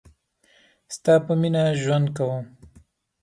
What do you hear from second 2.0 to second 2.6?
کوم